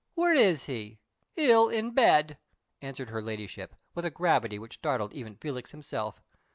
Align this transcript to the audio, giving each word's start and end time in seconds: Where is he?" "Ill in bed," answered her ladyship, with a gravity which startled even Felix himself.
Where 0.15 0.33
is 0.33 0.65
he?" 0.65 0.97
"Ill 1.35 1.69
in 1.69 1.91
bed," 1.91 2.39
answered 2.81 3.11
her 3.11 3.21
ladyship, 3.21 3.75
with 3.93 4.03
a 4.03 4.09
gravity 4.09 4.57
which 4.57 4.73
startled 4.73 5.13
even 5.13 5.35
Felix 5.35 5.69
himself. 5.69 6.23